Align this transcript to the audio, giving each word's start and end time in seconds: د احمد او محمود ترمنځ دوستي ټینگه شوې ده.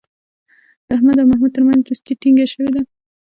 د 0.85 0.89
احمد 0.95 1.17
او 1.21 1.27
محمود 1.31 1.51
ترمنځ 1.55 1.79
دوستي 1.83 2.13
ټینگه 2.21 2.45
شوې 2.53 2.69
ده. 2.75 2.81